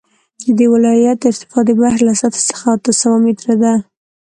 د 0.43 0.45
دې 0.57 0.67
ولایت 0.73 1.19
ارتفاع 1.29 1.63
د 1.65 1.69
بحر 1.79 1.99
له 2.07 2.13
سطحې 2.21 2.41
څخه 2.49 2.65
اته 2.75 2.91
سوه 3.01 3.17
متره 3.25 3.55
ده 3.63 3.73